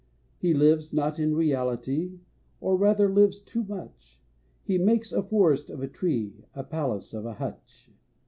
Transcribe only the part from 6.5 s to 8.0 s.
A palace of a hutch.